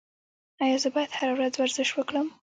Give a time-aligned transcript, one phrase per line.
[0.63, 2.27] ایا زه باید هره ورځ ورزش وکړم؟